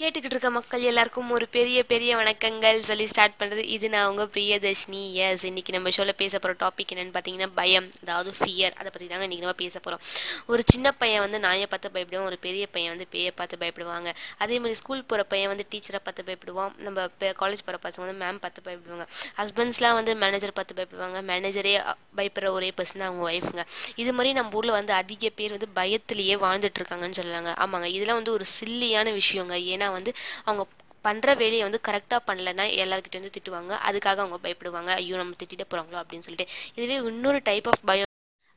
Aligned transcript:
கேட்டுக்கிட்டு 0.00 0.34
இருக்க 0.34 0.50
மக்கள் 0.56 0.84
எல்லாருக்கும் 0.90 1.32
ஒரு 1.36 1.46
பெரிய 1.56 1.78
பெரிய 1.90 2.12
வணக்கங்கள் 2.20 2.78
சொல்லி 2.88 3.06
ஸ்டார்ட் 3.12 3.34
பண்ணுறது 3.40 3.62
இது 3.74 3.86
நான் 3.94 4.06
உங்கள் 4.10 4.30
பிரியதர்ஷினி. 4.36 5.00
எஸ் 5.24 5.44
இன்னைக்கு 5.48 5.72
நம்ம 5.74 5.90
ஷோவில் 5.96 6.12
பேச 6.22 6.38
போகிற 6.44 6.54
டாபிக் 6.62 6.92
என்னென்னு 6.94 7.12
பார்த்தீங்கன்னா 7.16 7.48
பயம். 7.58 7.88
அதாவது 8.02 8.30
ஃபியர் 8.38 8.74
அதை 8.78 8.88
பற்றி 8.94 9.06
தாங்க 9.10 9.26
இன்றைக்கி 9.26 9.44
நம்ம 9.44 9.56
பேச 9.62 9.74
போகிறோம் 9.78 10.02
ஒரு 10.52 10.62
சின்ன 10.72 10.92
பையன் 11.02 11.22
வந்து 11.24 11.40
நாயை 11.46 11.66
பார்த்து 11.72 11.90
பயப்படுவான். 11.96 12.28
ஒரு 12.30 12.38
பெரிய 12.46 12.64
பையன் 12.76 12.92
வந்து 12.94 13.06
பேயை 13.14 13.32
பார்த்து 13.40 13.60
பயப்படுவாங்க. 13.64 14.08
அதே 14.46 14.56
மாதிரி 14.62 14.78
ஸ்கூல் 14.80 15.04
போகிற 15.12 15.26
பையன் 15.34 15.52
வந்து 15.52 15.66
டீச்சரை 15.74 16.00
பார்த்து 16.06 16.26
பயப்படுவான். 16.30 16.72
நம்ம 16.86 17.06
காலேஜ் 17.42 17.64
போகிற 17.66 17.80
பசங்க 17.84 18.04
வந்து 18.06 18.16
மேம் 18.24 18.40
பார்த்து 18.46 18.66
பயப்படுவாங்க. 18.70 19.06
ஹஸ்பண்ட்ஸ்லாம் 19.40 19.98
வந்து 20.00 20.14
மேனேஜர் 20.24 20.56
பார்த்து 20.60 20.78
பயப்படுவாங்க. 20.80 21.20
மேனேஜரே 21.32 21.76
பயப்படுற 22.20 22.54
ஒரே 22.58 22.72
பர்சன் 22.80 23.00
தான் 23.02 23.08
அவங்க 23.10 23.26
ஒய்ஃபுங்க 23.30 23.66
இது 24.04 24.10
மாதிரி 24.16 24.32
நம்ம 24.40 24.60
ஊரில் 24.62 24.76
வந்து 24.78 24.94
அதிக 25.02 25.32
பேர் 25.40 25.56
வந்து 25.58 25.70
பயத்திலேயே 25.80 26.34
வாழ்ந்துட்டு 26.46 26.82
இருக்காங்கன்னு 26.82 27.20
சொல்லலாங்க. 27.20 27.52
ஆமாங்க. 27.66 27.90
இதெல்லாம் 27.98 28.20
வந்து 28.22 28.36
ஒரு 28.38 28.48
சில்லியான 28.58 29.14
விஷயங்க. 29.20 29.54
ஏன்னா 29.72 29.81
வந்து 29.90 30.12
அவங்க 30.44 30.66
பண்ணுற 31.04 31.36
வேலையை 31.36 31.62
வந்து 31.62 31.80
கரெக்டாக 31.88 32.20
பண்ணலைன்னா 32.26 32.64
எல்லாருக்கிட்ட 32.82 33.20
வந்து 33.20 33.34
திட்டுவாங்க. 33.36 33.72
அதுக்காக 33.88 34.20
அவங்க 34.24 34.38
பயப்படுவாங்க. 34.42 34.90
ஐயோ 34.90 35.16
நம்ம 35.16 35.34
திட்டிட 35.42 35.64
போகிறாங்களோ 35.70 36.00
அப்படின்னு 36.02 36.26
சொல்லிட்டு. 36.28 36.52
இதுவே 36.74 36.94
இன்னொரு 36.94 37.40
டைப் 37.44 37.68
ஆஃப் 37.68 37.84
பயம் 37.84 38.11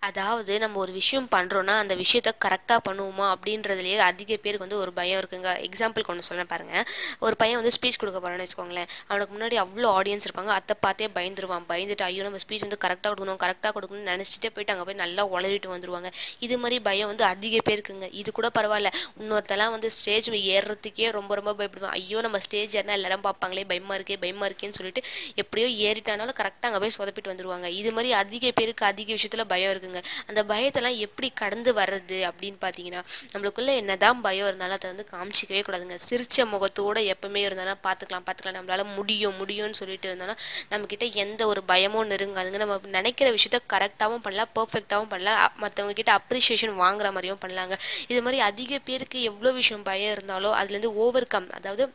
அதாவது 0.07 0.53
நம்ம 0.63 0.79
ஒரு 0.83 0.91
விஷயம் 0.99 1.27
பண்ணுறோன்னா 1.35 1.75
அந்த 1.83 1.93
விஷயத்த 2.01 2.31
கரெக்டாக 2.45 2.79
பண்ணுவோமா 2.87 3.25
அப்படின்றதுலேயே 3.35 3.97
அதிக 4.09 4.31
பேருக்கு 4.43 4.65
வந்து 4.65 4.79
ஒரு 4.83 4.91
பயம் 4.99 5.19
இருக்குங்க. 5.21 5.49
எக்ஸாம்பிளுக்கு 5.67 6.11
ஒன்று 6.13 6.27
சொல்ல 6.29 6.43
பாருங்கள் 6.51 6.85
ஒரு 7.25 7.35
பையன் 7.41 7.59
வந்து 7.59 7.73
ஸ்பீச் 7.77 7.99
கொடுக்க 8.01 8.19
போகிறான்னு 8.19 8.45
வச்சுக்கோங்களேன். 8.45 8.89
அவனுக்கு 9.09 9.33
முன்னாடி 9.35 9.57
அவ்வளோ 9.63 9.89
ஆடியன்ஸ் 9.99 10.27
இருப்பாங்க. 10.27 10.51
அதை 10.59 10.75
பார்த்தே 10.85 11.07
பயந்துருவான். 11.17 11.65
பயந்துட்டு 11.71 12.05
ஐயோ 12.09 12.23
நம்ம 12.27 12.41
ஸ்பீச் 12.45 12.65
வந்து 12.67 12.79
கரெக்டாக 12.85 13.11
கொடுக்கணும் 13.13 13.39
கரெக்டாக 13.45 13.71
கொடுக்கணும்னு 13.77 14.09
நினச்சிட்டே 14.13 14.51
போயிட்டு 14.55 14.73
அங்கே 14.75 14.85
போய் 14.89 14.99
நல்லா 15.03 15.25
உளறிட்டு 15.35 15.71
வந்துருவாங்க. 15.73 16.11
இது 16.47 16.57
மாதிரி 16.63 16.79
பயம் 16.89 17.11
வந்து 17.11 17.25
அதிக 17.33 17.61
பேருக்குங்க. 17.69 18.09
இது 18.21 18.31
கூட 18.39 18.49
பரவாயில்ல. 18.59 18.91
இன்னொருத்தெல்லாம் 19.21 19.73
வந்து 19.75 19.89
ஸ்டேஜ் 19.97 20.29
ஏறுறதுக்கே 20.55 21.09
ரொம்ப 21.17 21.31
ரொம்ப 21.41 21.53
பயப்படுவான். 21.59 21.95
ஐயோ 21.99 22.19
நம்ம 22.27 22.39
ஸ்டேஜ் 22.45 22.75
ஏறினா 22.79 22.95
எல்லாரும் 22.99 23.25
பார்ப்பாங்களே 23.27 23.65
பயமாக 23.73 23.97
இருக்கே 23.99 24.19
பயமாக 24.25 24.49
இருக்கேன்னு 24.51 24.77
சொல்லிட்டு 24.79 25.03
எப்படியோ 25.43 25.67
ஏறிட்டானாலும் 25.87 26.37
கரெக்டாக 26.41 26.69
அங்கே 26.69 26.81
போய் 26.85 26.95
சொதப்பிட்டு 26.99 27.33
வந்துருவாங்க. 27.33 27.67
இது 27.81 27.91
மாதிரி 27.97 28.11
அதிக 28.23 28.51
பேருக்கு 28.61 28.85
அதிக 28.91 29.09
விஷயத்தில் 29.17 29.47
பயம் 29.53 29.73
இருக்குங்க. 29.73 29.94
அந்த 30.27 30.41
பயத்தெல்லாம் 30.51 30.97
எப்படி 31.05 31.27
கடந்து 31.41 31.73
வர்றது 31.79 32.19
அப்படின்னு 32.29 32.59
பார்த்தீங்கன்னா 32.65 33.01
நம்மளுக்குள்ளே 33.33 33.75
என்னதான் 33.81 34.21
பயம் 34.27 34.47
இருந்தாலும் 34.49 34.77
அதை 34.79 34.89
வந்து 34.93 35.05
காமிச்சிக்கவே 35.13 35.61
கூடாதுங்க. 35.67 35.97
சிரிச்ச 36.09 36.45
முகத்தோடு 36.53 37.01
எப்பவுமே 37.13 37.41
இருந்தாலும் 37.47 37.81
பார்த்துக்கலாம் 37.87 38.25
பார்த்துக்கலாம். 38.27 38.59
நம்மளால 38.59 38.85
முடியும் 38.97 39.37
முடியும்னு 39.41 39.79
சொல்லிட்டு 39.81 40.07
இருந்தாலும் 40.11 40.39
நம்மக்கிட்ட 40.71 41.07
எந்த 41.25 41.41
ஒரு 41.51 41.63
பயமும் 41.73 42.09
நெருங்காதுங்க 42.11 42.61
நம்ம 42.63 42.79
நினைக்கிற 42.97 43.29
விஷயத்த 43.37 43.61
கரெக்டாகவும் 43.73 44.23
பண்ணலாம் 44.27 44.53
பர்ஃபெக்டாகவும் 44.59 45.11
பண்ணலாம். 45.13 45.41
மற்றவங்க 45.63 45.95
கிட்ட 45.99 46.13
அப்ரிஷியேஷன் 46.19 46.75
வாங்குற 46.83 47.07
மாதிரியும் 47.17 47.43
பண்ணலாங்க. 47.43 47.77
இது 48.07 48.21
மாதிரி 48.25 48.39
அதிக 48.49 48.79
பேருக்கு 48.89 49.19
எவ்வளோ 49.31 49.51
விஷயம் 49.59 49.85
பயம் 49.91 50.13
இருந்தாலோ 50.15 50.51
அதுலேருந்து 50.61 50.91
ஓவர் 51.05 51.31
கம் 51.35 51.49
அதாவது 51.59 51.85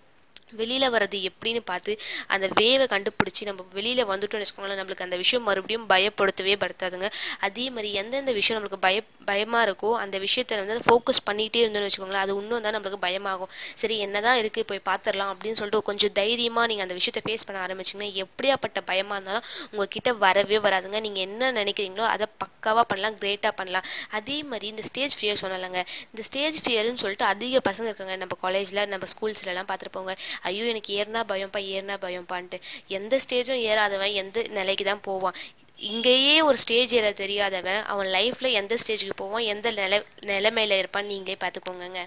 வெளியில் 0.61 0.89
வர்றது 0.97 1.19
எப்படின்னு 1.31 1.63
பார்த்து 1.71 1.93
அந்த 2.35 2.47
வேவை 2.61 2.87
கண்டுபிடிச்சி 2.95 3.49
நம்ம 3.51 3.67
வெளியில் 3.79 4.03
வந்துட்டோம்னு 4.13 4.45
வச்சுக்கோங்களேன் 4.45 4.81
நம்மளுக்கு 4.81 5.07
அந்த 5.07 5.17
விஷயம் 5.23 5.47
மறுபடியும் 5.49 5.87
பயப்படுத்தவே 5.93 6.57
படுத்தாதுங்க. 6.65 7.09
அதே 7.49 7.67
மாதிரி 7.77 7.91
எந்தெந்த 8.03 8.33
விஷயம் 8.41 8.59
நம்மளுக்கு 8.59 8.81
பய 8.87 8.99
பயமாக 9.31 9.65
இருக்கோ 9.67 9.91
அந்த 10.03 10.17
விஷயத்த 10.27 10.59
வந்து 10.61 10.87
ஃபோக்கஸ் 10.87 11.21
பண்ணிகிட்டே 11.29 11.61
இருந்தோம்னு 11.65 11.89
வச்சுக்கோங்களேன் 11.89 12.25
அது 12.25 12.33
இன்னும் 12.43 12.65
தான் 12.65 12.75
நம்மளுக்கு 12.77 12.99
பயமாகும். 13.05 13.51
சரி 13.81 13.97
என்ன 14.07 14.21
தான் 14.27 14.39
இருக்குது 14.41 14.67
போய் 14.71 14.81
பார்த்துடலாம் 14.89 15.31
அப்படின்னு 15.33 15.59
சொல்லிட்டு 15.61 15.87
கொஞ்சம் 15.89 16.15
தைரியமாக 16.21 16.65
நீங்கள் 16.71 16.87
அந்த 16.87 16.95
விஷயத்தை 16.99 17.23
ஃபேஸ் 17.27 17.45
பண்ண 17.49 17.59
ஆரம்பிச்சிங்கன்னா 17.67 18.09
எப்படியாப்பட்ட 18.25 18.81
பயமாக 18.91 19.17
இருந்தாலும் 19.19 19.45
உங்ககிட்ட 19.73 20.13
வரவே 20.25 20.59
வராதுங்க. 20.67 21.01
நீங்கள் 21.07 21.25
என்ன 21.29 21.51
நினைக்கிறீங்களோ 21.61 22.07
அதை 22.15 22.27
பக்காவாக 22.43 22.85
பண்ணலாம் 22.93 23.17
கிரேட்டாக 23.21 23.53
பண்ணலாம். 23.61 23.87
அதே 24.19 24.39
மாதிரி 24.51 24.67
இந்த 24.75 24.85
ஸ்டேஜ் 24.89 25.15
ஃபியர் 25.19 25.41
சொன்னலங்க 25.43 25.81
இந்த 26.13 26.25
ஸ்டேஜ் 26.29 26.59
ஃபியர்னு 26.65 27.03
சொல்லிட்டு 27.05 27.27
அதிக 27.33 27.63
பசங்க 27.69 27.89
இருக்காங்க. 27.91 28.17
நம்ம 28.23 28.37
காலேஜில் 28.45 28.83
நம்ம 28.95 29.07
ஸ்கூல்ஸ்லலாம் 29.13 29.69
பார்த்துருப்போங்க. 29.71 30.15
ஐயோ 30.43 30.65
எனக்கு 30.65 30.93
ஏறினா 30.95 31.23
பயம்ப்பா 31.29 31.61
ஏறினா 31.75 31.97
பயம்ப்பான்ட்டு 32.01 32.59
எந்த 32.89 33.17
ஸ்டேஜும் 33.17 33.63
ஏறாதவன் 33.63 34.13
எந்த 34.13 34.43
நிலைக்கு 34.49 34.85
தான் 34.85 35.01
போவான். 35.01 35.37
இங்கேயே 35.79 36.43
ஒரு 36.43 36.57
ஸ்டேஜ் 36.57 36.95
ஏற 36.95 37.13
தெரியாதவன் 37.13 37.83
அவன் 37.83 38.07
லைஃப்பில் 38.07 38.53
எந்த 38.53 38.75
ஸ்டேஜுக்கு 38.75 39.15
போவான் 39.17 39.45
எந்த 39.45 39.71
நில 39.71 40.03
நிலைமையில் 40.21 40.79
இருப்பான்னு 40.81 41.07
நீங்களே 41.07 41.37
பார்த்துக்கோங்க 41.41 42.01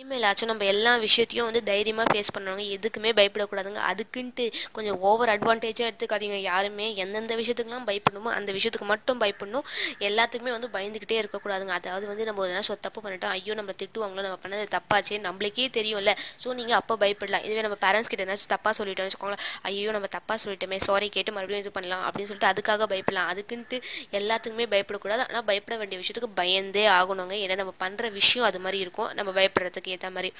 இனிமேலாச்சும் 0.00 0.48
நம்ம 0.50 0.66
எல்லா 0.72 0.92
விஷயத்தையும் 1.02 1.46
வந்து 1.48 1.60
தைரியமாக 1.68 2.06
ஃபேஸ் 2.10 2.30
பண்ணுவாங்க 2.34 2.62
எதுக்குமே 2.74 3.10
பயப்படக்கூடாதுங்க. 3.18 3.80
அதுக்குன்ட்டு 3.90 4.44
கொஞ்சம் 4.76 4.98
ஓவர் 5.08 5.30
அட்வான்டேஜாக 5.32 5.88
எடுத்துக்காதீங்க. 5.90 6.36
யாருமே 6.50 6.86
எந்தெந்த 7.02 7.34
விஷயத்துக்குலாம் 7.40 7.84
பயப்படணுமோ 7.88 8.30
அந்த 8.36 8.50
விஷயத்துக்கு 8.56 8.88
மட்டும் 8.92 9.18
பயப்படணும். 9.22 9.64
எல்லாத்துக்குமே 10.08 10.52
வந்து 10.56 10.68
பயந்துக்கிட்டே 10.76 11.16
இருக்கக்கூடாதுங்க. 11.22 11.74
அதாவது 11.80 12.06
வந்து 12.12 12.26
நம்ம 12.28 12.46
எதனா 12.46 12.62
சொ 12.68 12.76
தப்பு 12.86 13.02
பண்ணிட்டோம். 13.06 13.34
ஐயோ 13.38 13.56
நம்ம 13.60 13.74
திட்டுவாங்களோ 13.82 14.24
நம்ம 14.28 14.38
பண்ணது 14.44 14.64
தப்பாச்சே 14.76 15.18
நம்மளுக்கே 15.26 15.66
தெரியும்ல. 15.78 16.14
ஸோ 16.44 16.54
நீங்கள் 16.60 16.78
அப்போ 16.80 16.96
பயப்படலாம். 17.02 17.44
இதுவே 17.48 17.64
நம்ம 17.68 17.78
பேரண்ட்ஸ் 17.84 18.10
கிட்ட 18.14 18.26
ஏதாச்சும் 18.28 18.52
தப்பாக 18.54 18.74
சொல்லிட்டோம்னு 18.80 19.10
வச்சுக்கோங்களேன். 19.10 19.44
ஐயோ 19.72 19.92
நம்ம 19.98 20.10
தப்பாக 20.16 20.38
சொல்லிட்டோமே. 20.44 20.80
சாரி 20.88 21.10
கேட்டு 21.18 21.36
மறுபடியும் 21.38 21.64
இது 21.66 21.74
பண்ணலாம் 21.78 22.06
அப்படின்னு 22.06 22.30
சொல்லிட்டு 22.32 22.50
அதுக்காக 22.52 22.88
பயப்படலாம். 22.94 23.28
அதுக்குன்ட்டு 23.34 23.78
எல்லாத்துக்குமே 24.20 24.68
பயப்படக்கூடாது. 24.76 25.24
ஆனால் 25.28 25.46
பயப்பட 25.52 25.78
வேண்டிய 25.82 26.00
விஷயத்துக்கு 26.04 26.32
பயந்தே 26.42 26.86
ஆகணுங்க. 26.98 27.36
ஏன்னா 27.44 27.58
நம்ம 27.64 27.76
பண்ணுற 27.84 28.12
விஷயம் 28.18 28.48
அது 28.50 28.64
மாதிரி 28.66 28.80
இருக்கும். 28.86 29.12
நம்ம 29.20 29.30
பயப்படுறதுக்கு 29.40 29.88
ஏற்ற 29.94 30.10
மாதிரி. 30.16 30.30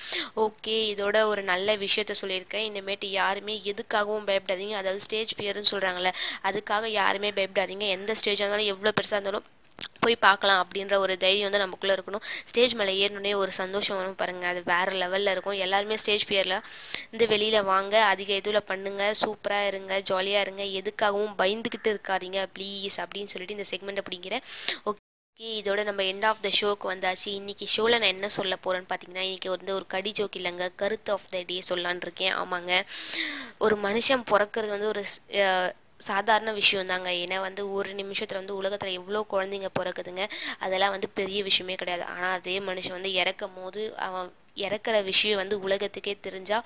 ஓகே 0.46 0.76
இதோட 0.92 1.16
ஒரு 1.32 1.44
நல்ல 1.52 1.76
விஷயத்த 1.84 2.16
சொல்லியிருக்கேன். 2.22 2.66
இனிமேட்டு 2.70 3.08
யாருமே 3.20 3.56
எதுக்காகவும் 3.72 4.28
பயப்படாதீங்க. 4.32 4.76
அதாவது 4.82 5.06
ஸ்டேஜ் 5.06 5.36
ஃபியர்னு 5.38 5.72
சொல்கிறாங்களே 5.72 6.12
அதுக்காக 6.50 6.92
யாருமே 7.00 7.32
பயப்படாதீங்க. 7.38 7.88
எந்த 7.98 8.12
ஸ்டேஜாக 8.20 8.44
இருந்தாலும் 8.44 8.72
எவ்வளோ 8.74 8.92
பெருசாக 8.98 9.18
இருந்தாலும் 9.18 9.48
போய் 10.04 10.16
பார்க்கலாம் 10.24 10.60
அப்படின்ற 10.62 10.94
ஒரு 11.04 11.14
தைரியம் 11.22 11.46
வந்து 11.48 11.62
நமக்குள்ளே 11.62 11.94
இருக்கணும். 11.96 12.24
ஸ்டேஜ் 12.50 12.72
மேலே 12.78 12.92
ஏறினோடனே 13.02 13.32
ஒரு 13.42 13.52
சந்தோஷம் 13.58 13.98
வரும் 14.00 14.16
பாருங்கள் 14.20 14.50
அது 14.52 14.60
வேறு 14.70 14.92
லெவலில் 15.02 15.32
இருக்கும். 15.34 15.58
எல்லாருமே 15.64 15.98
ஸ்டேஜ் 16.02 16.26
ஃபியரில் 16.28 16.56
இந்த 17.12 17.26
வெளியில் 17.32 17.68
வாங்க 17.72 17.94
அதிக 18.12 18.32
இதில் 18.40 18.68
பண்ணுங்கள் 18.70 19.18
சூப்பராக 19.22 19.70
இருங்க 19.72 20.00
ஜாலியாக 20.10 20.46
இருங்க. 20.46 20.64
எதுக்காகவும் 20.80 21.36
பயந்துக்கிட்டு 21.42 21.92
இருக்காதீங்க 21.94 22.42
ப்ளீஸ் 22.56 22.98
அப்படின்னு 23.04 23.32
சொல்லிட்டு 23.34 23.58
இந்த 23.58 23.68
செக்மெண்ட்டை 23.72 24.04
அப்படிங்கிறேன் 24.04 24.44
ஓகே 24.90 25.09
ஓகே 25.40 25.50
இதோட 25.58 25.84
நம்ம 25.84 26.02
எண்ட் 26.02 26.24
ஆஃப் 26.26 26.40
த 26.42 26.48
ஷோக்கு 26.48 26.86
வந்தாச்சு. 26.92 27.28
இன்றைக்கி 27.38 27.66
ஷோவில் 27.74 27.98
நான் 27.98 28.12
என்ன 28.14 28.28
சொல்ல 28.28 28.54
போகிறேன்னு 28.64 28.88
பார்த்தீங்கன்னா 28.88 29.22
இன்றைக்கி 29.28 29.48
வந்து 29.48 29.74
ஒரு 29.74 29.86
கடி 29.86 30.10
ஜோக் 30.10 30.36
இல்லைங்க. 30.36 30.64
கருத்து 30.76 31.12
ஆஃப் 31.12 31.24
த 31.30 31.40
டே 31.46 31.56
சொல்லான் 31.68 32.02
இருக்கேன். 32.02 32.34
ஆமாங்க. 32.34 32.72
ஒரு 33.58 33.76
மனுஷன் 33.76 34.24
பிறக்கிறது 34.32 34.68
வந்து 34.68 34.88
ஒரு 34.88 35.02
சாதாரண 36.08 36.52
விஷயம் 36.52 36.86
தாங்க. 36.86 37.08
ஏன்னா 37.22 37.38
வந்து 37.40 37.64
ஒரு 37.72 37.94
நிமிஷத்தில் 37.94 38.38
வந்து 38.38 38.56
உலகத்தில் 38.56 38.98
எவ்வளோ 39.00 39.22
குழந்தைங்க 39.32 39.70
பிறக்குதுங்க. 39.80 40.26
அதெல்லாம் 40.58 40.90
வந்து 40.90 41.08
பெரிய 41.20 41.42
விஷயமே 41.42 41.74
கிடையாது. 41.74 42.04
ஆனால் 42.04 42.36
அதே 42.40 42.60
மனுஷன் 42.60 42.98
வந்து 42.98 43.12
இறக்கும் 43.12 43.56
போது 43.60 43.96
அவன் 44.08 44.28
இறக்குற 44.66 44.96
விஷயம் 45.10 45.40
வந்து 45.42 45.56
உலகத்துக்கே 45.66 46.14
தெரிஞ்சால் 46.26 46.64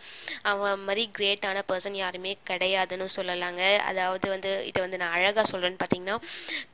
அவன் 0.52 0.84
மாதிரி 0.88 1.04
கிரேட்டான 1.18 1.64
பர்சன் 1.70 1.98
யாருமே 2.02 2.34
கிடையாதுன்னு 2.50 3.08
சொல்லலாங்க. 3.16 3.62
அதாவது 3.90 4.26
வந்து 4.34 4.52
இதை 4.70 4.80
வந்து 4.86 5.00
நான் 5.02 5.16
அழகாக 5.18 5.46
சொல்கிறேன்னு 5.52 5.82
பார்த்தீங்கன்னா 5.82 6.18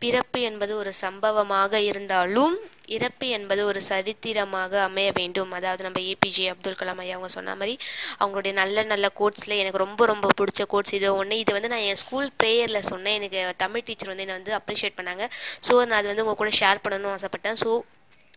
பிறப்பு 0.04 0.41
என்பது 0.50 0.75
ஒரு 0.82 0.92
சம்பவமாக 1.04 1.82
இருந்தாலும் 1.91 2.56
இறப்பு 2.97 3.26
என்பது 3.36 3.62
ஒரு 3.70 3.80
சரித்திரமாக 3.88 4.72
அமைய 4.86 5.09
வேண்டும். 5.19 5.53
அதாவது 5.59 5.82
நம்ம 5.86 6.00
ஏபிஜே 6.12 6.47
அப்துல் 6.53 6.78
கலாம் 6.80 7.03
ஐயா 7.03 7.16
அவங்க 7.16 7.30
சொன்ன 7.36 7.54
மாதிரி 7.60 7.75
அவங்களுடைய 8.20 8.53
நல்ல 8.60 8.82
நல்ல 8.92 9.06
கோட்ஸில் 9.20 9.60
எனக்கு 9.60 9.82
ரொம்ப 9.84 10.06
ரொம்ப 10.12 10.28
பிடிச்ச 10.41 10.64
கோட்ஸ் 10.72 10.97
இது 10.98 11.09
ஒன்று 11.20 11.38
இது 11.42 11.54
வந்து 11.56 11.70
நான் 11.75 11.86
என் 11.91 12.00
ஸ்கூல் 12.03 12.28
ப்ரேயரில் 12.42 12.88
சொன்னேன். 12.92 13.16
எனக்கு 13.20 13.41
தமிழ் 13.64 13.86
டீச்சர் 13.88 14.12
வந்து 14.12 14.26
என்னை 14.26 14.38
வந்து 14.41 14.59
அப்ரிஷியேட் 14.60 14.98
பண்ணாங்க. 15.00 15.26
ஸோ 15.69 15.72
நான் 15.86 15.98
அது 16.00 16.10
வந்து 16.12 16.25
உங்கள் 16.26 16.41
கூட 16.42 16.53
ஷேர் 16.60 16.82
பண்ணணும்னு 16.84 17.16
ஆசைப்பட்டேன். 17.19 17.59
ஸோ 17.64 17.70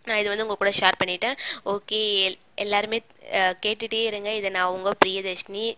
நான் 0.07 0.19
இது 0.21 0.31
வந்து 0.31 0.45
உங்கள் 0.45 0.61
கூட 0.61 0.71
ஷேர் 0.81 0.99
பண்ணிட்டேன். 1.01 1.35
ஓகே 1.73 1.99
எல்லாருமே 2.55 3.01
கேட்டுகிட்டே 3.63 4.03
இருங்க. 4.05 4.35
இதை 4.35 4.49
நான் 4.49 4.71
உங்கள் 4.71 4.99
பிரியதர்ஷினி 5.05 5.75